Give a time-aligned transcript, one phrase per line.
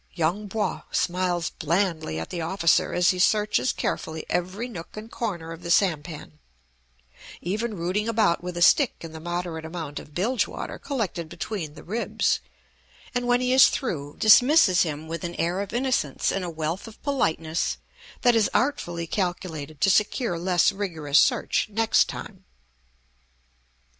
[0.15, 5.51] Yung Po smiles blandly at the officer as he searches carefully every nook and corner
[5.51, 6.39] of the sampan,
[7.39, 11.75] even rooting about with a stick in the moderate amount of bilge water collected between
[11.75, 12.39] the ribs,
[13.13, 16.87] and when he is through, dismisses him with an air of innocence and a wealth
[16.87, 17.77] of politeness
[18.23, 22.43] that is artfully calculated to secure less rigorous search next time.